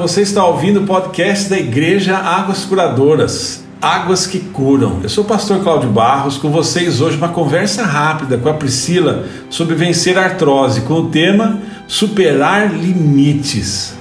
[0.00, 3.62] você está ouvindo o podcast da Igreja Águas Curadoras.
[3.82, 5.00] Águas que curam.
[5.02, 9.26] Eu sou o pastor Cláudio Barros, com vocês hoje uma conversa rápida com a Priscila
[9.50, 13.99] sobre vencer a artrose, com o tema Superar Limites.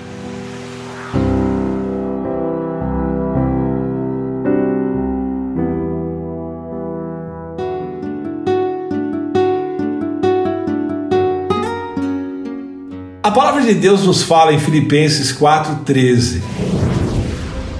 [13.29, 16.41] A palavra de Deus nos fala em Filipenses 4,13: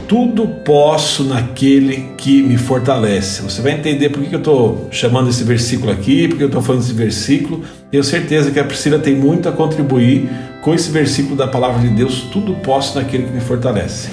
[0.07, 3.41] Tudo posso naquele que me fortalece.
[3.41, 6.61] Você vai entender por que eu estou chamando esse versículo aqui, por que eu estou
[6.61, 7.63] falando esse versículo.
[7.89, 10.29] Tenho certeza que a Priscila tem muito a contribuir
[10.61, 14.07] com esse versículo da palavra de Deus: Tudo posso naquele que me fortalece.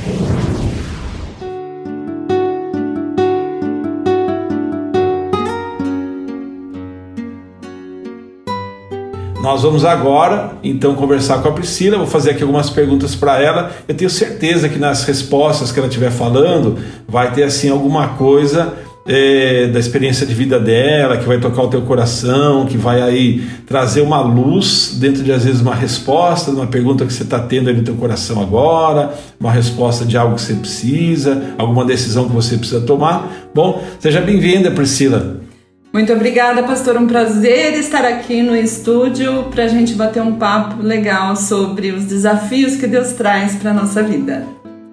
[9.47, 11.99] Nós vamos agora, então, conversar com a Priscila.
[11.99, 13.71] Vou fazer aqui algumas perguntas para ela.
[13.87, 18.75] Eu tenho certeza que nas respostas que ela estiver falando, vai ter assim alguma coisa
[19.07, 23.47] é, da experiência de vida dela, que vai tocar o teu coração, que vai aí
[23.69, 27.71] trazer uma luz dentro de às vezes uma resposta, uma pergunta que você está tendo
[27.71, 32.35] aí no teu coração agora, uma resposta de algo que você precisa, alguma decisão que
[32.35, 33.49] você precisa tomar.
[33.55, 35.46] Bom, seja bem-vinda, Priscila.
[35.97, 36.99] Muito obrigada, pastor.
[36.99, 42.05] Um prazer estar aqui no estúdio para a gente bater um papo legal sobre os
[42.05, 44.45] desafios que Deus traz para a nossa vida.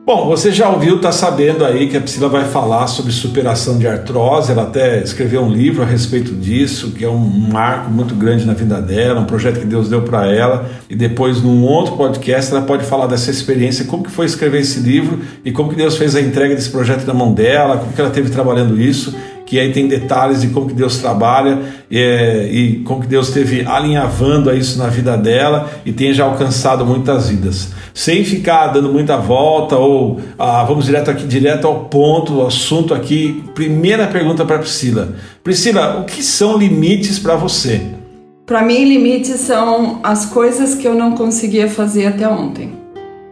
[0.05, 3.85] Bom, você já ouviu, está sabendo aí que a Priscila vai falar sobre superação de
[3.85, 4.53] artrose.
[4.53, 8.53] Ela até escreveu um livro a respeito disso, que é um marco muito grande na
[8.53, 10.69] vida dela, um projeto que Deus deu para ela.
[10.89, 14.79] E depois, num outro podcast, ela pode falar dessa experiência, como que foi escrever esse
[14.79, 17.99] livro e como que Deus fez a entrega desse projeto na mão dela, como que
[17.99, 19.13] ela teve trabalhando isso
[19.45, 21.59] que aí tem detalhes de como que Deus trabalha
[21.91, 26.25] é, e como que Deus esteve alinhavando a isso na vida dela e tem já
[26.25, 27.71] alcançado muitas vidas.
[27.93, 32.93] Sem ficar dando muita volta ou ah, vamos direto aqui, direto ao ponto, ao assunto
[32.93, 33.43] aqui.
[33.53, 35.13] Primeira pergunta para Priscila.
[35.43, 37.81] Priscila, o que são limites para você?
[38.45, 42.73] Para mim, limites são as coisas que eu não conseguia fazer até ontem.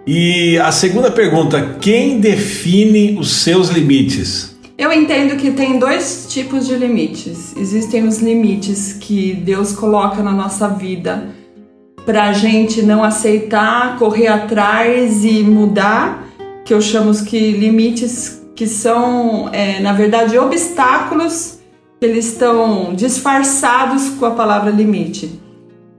[0.08, 4.51] E a segunda pergunta, quem define os seus limites?
[4.82, 7.56] Eu entendo que tem dois tipos de limites.
[7.56, 11.30] Existem os limites que Deus coloca na nossa vida
[12.04, 16.26] para a gente não aceitar, correr atrás e mudar,
[16.66, 21.60] que eu chamo que limites que são, é, na verdade, obstáculos,
[22.02, 25.40] eles estão disfarçados com a palavra limite.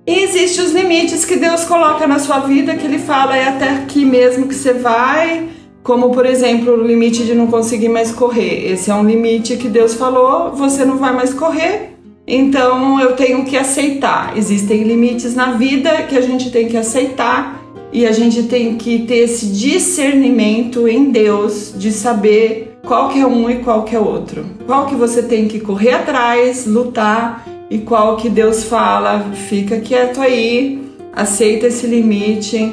[0.05, 3.69] E existem os limites que Deus coloca na sua vida, que Ele fala, é até
[3.69, 5.49] aqui mesmo que você vai,
[5.83, 8.73] como, por exemplo, o limite de não conseguir mais correr.
[8.73, 11.95] Esse é um limite que Deus falou, você não vai mais correr,
[12.27, 14.37] então eu tenho que aceitar.
[14.37, 17.61] Existem limites na vida que a gente tem que aceitar
[17.93, 23.27] e a gente tem que ter esse discernimento em Deus de saber qual que é
[23.27, 24.47] um e qual que é outro.
[24.67, 30.21] Qual que você tem que correr atrás, lutar e qual que Deus fala, fica quieto
[30.21, 30.81] aí,
[31.13, 32.73] aceita esse limite,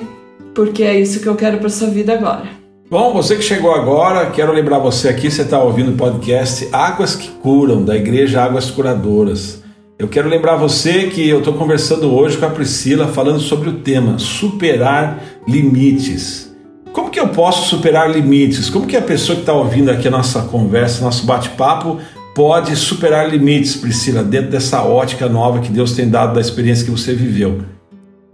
[0.54, 2.59] porque é isso que eu quero para sua vida agora.
[2.90, 7.16] Bom, você que chegou agora, quero lembrar você aqui, você está ouvindo o podcast Águas
[7.16, 9.62] que Curam, da Igreja Águas Curadoras.
[10.00, 13.74] Eu quero lembrar você que eu estou conversando hoje com a Priscila falando sobre o
[13.74, 16.52] tema superar limites.
[16.92, 18.72] Como que eu posso superar limites?
[18.72, 22.00] Como que a pessoa que está ouvindo aqui a nossa conversa, nosso bate-papo,
[22.34, 26.92] pode superar limites, Priscila, dentro dessa ótica nova que Deus tem dado da experiência que
[26.92, 27.62] você viveu?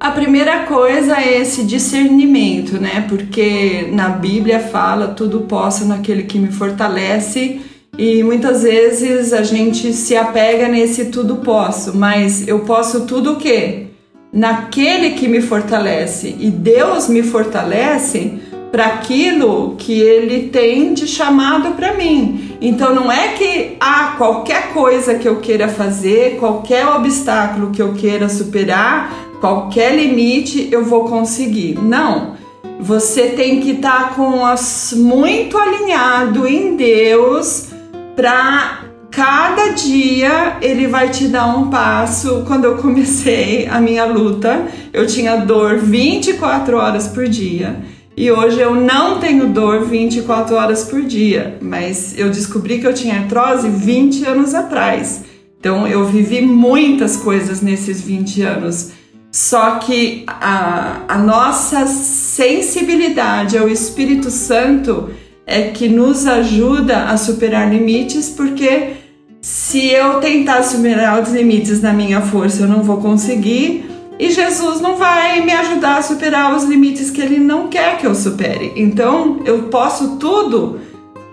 [0.06, 3.04] A primeira coisa é esse discernimento, né?
[3.10, 7.62] Porque na Bíblia fala tudo posso naquele que me fortalece
[7.98, 13.36] e muitas vezes a gente se apega nesse tudo posso, mas eu posso tudo o
[13.38, 13.88] quê?
[14.32, 18.34] Naquele que me fortalece e Deus me fortalece
[18.72, 22.58] para aquilo que ele tem de chamado para mim.
[22.60, 27.94] Então não é que ah, qualquer coisa que eu queira fazer, qualquer obstáculo que eu
[27.94, 31.78] queira superar, qualquer limite eu vou conseguir.
[31.82, 32.36] Não.
[32.80, 37.70] Você tem que estar tá com as muito alinhado em Deus
[38.16, 38.86] para
[39.16, 42.44] cada dia ele vai te dar um passo.
[42.46, 47.78] Quando eu comecei a minha luta, eu tinha dor 24 horas por dia.
[48.18, 52.94] E hoje eu não tenho dor 24 horas por dia, mas eu descobri que eu
[52.94, 55.24] tinha artrose 20 anos atrás.
[55.60, 58.92] Então eu vivi muitas coisas nesses 20 anos.
[59.36, 65.10] Só que a, a nossa sensibilidade ao Espírito Santo
[65.46, 68.94] é que nos ajuda a superar limites, porque
[69.42, 73.84] se eu tentar superar os limites na minha força, eu não vou conseguir.
[74.18, 78.08] e Jesus não vai me ajudar a superar os limites que ele não quer que
[78.08, 78.72] eu supere.
[78.78, 80.80] Então, eu posso tudo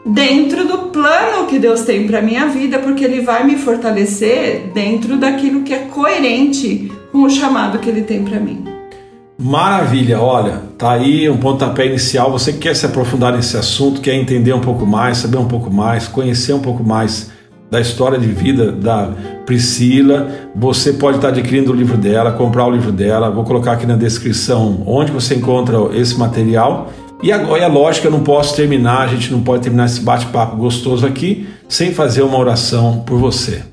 [0.04, 5.16] dentro do plano que Deus tem para minha vida, porque ele vai me fortalecer dentro
[5.16, 8.64] daquilo que é coerente com o chamado que ele tem para mim.
[9.38, 12.30] Maravilha, olha, tá aí um pontapé inicial.
[12.30, 15.70] Você que quer se aprofundar nesse assunto, quer entender um pouco mais, saber um pouco
[15.70, 17.30] mais, conhecer um pouco mais
[17.70, 19.10] da história de vida da
[19.46, 23.30] Priscila, você pode estar adquirindo o livro dela, comprar o livro dela.
[23.30, 26.92] Vou colocar aqui na descrição onde você encontra esse material.
[27.22, 30.56] E agora é lógico, eu não posso terminar, a gente não pode terminar esse bate-papo
[30.56, 33.71] gostoso aqui sem fazer uma oração por você.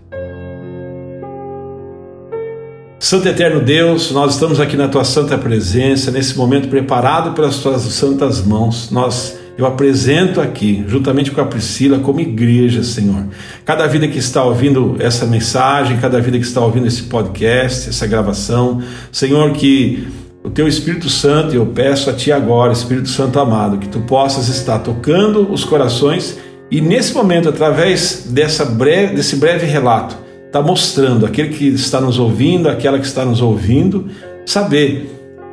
[3.00, 7.82] Santo Eterno Deus, nós estamos aqui na tua santa presença, nesse momento preparado pelas tuas
[7.84, 8.92] santas mãos.
[8.92, 13.26] Nós eu apresento aqui, juntamente com a Priscila, como igreja, Senhor.
[13.66, 18.06] Cada vida que está ouvindo essa mensagem, cada vida que está ouvindo esse podcast, essa
[18.06, 18.82] gravação,
[19.12, 20.08] Senhor, que
[20.44, 24.48] o teu Espírito Santo, eu peço a Ti agora, Espírito Santo amado, que Tu possas
[24.50, 26.38] estar tocando os corações
[26.72, 32.18] e nesse momento, através dessa breve, desse breve relato, está mostrando aquele que está nos
[32.18, 34.08] ouvindo, aquela que está nos ouvindo,
[34.46, 35.08] saber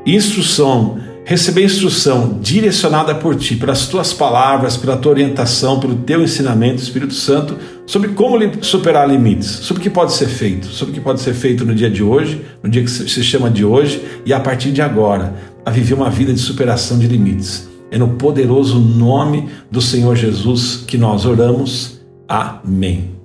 [0.07, 6.81] instrução receber instrução direcionada por ti, pelas tuas palavras, pela tua orientação, pelo teu ensinamento,
[6.81, 11.01] Espírito Santo, sobre como superar limites, sobre o que pode ser feito, sobre o que
[11.01, 14.33] pode ser feito no dia de hoje, no dia que se chama de hoje e
[14.33, 15.35] a partir de agora,
[15.65, 17.69] a viver uma vida de superação de limites.
[17.91, 22.01] É no poderoso nome do Senhor Jesus que nós oramos.
[22.29, 23.16] Amém.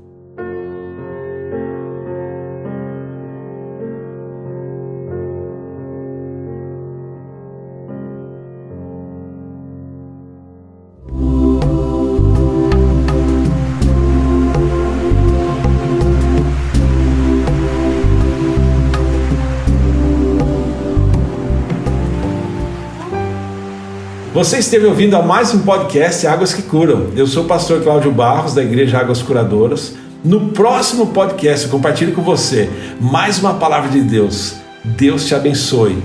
[24.33, 27.09] Você esteve ouvindo a mais um podcast Águas que Curam.
[27.17, 29.93] Eu sou o pastor Cláudio Barros, da Igreja Águas Curadoras.
[30.23, 32.69] No próximo podcast, eu compartilho com você
[33.01, 34.55] mais uma palavra de Deus.
[34.85, 36.01] Deus te abençoe